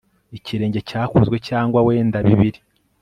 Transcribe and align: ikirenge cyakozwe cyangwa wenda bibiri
ikirenge 0.37 0.79
cyakozwe 0.89 1.35
cyangwa 1.47 1.79
wenda 1.87 2.17
bibiri 2.27 2.59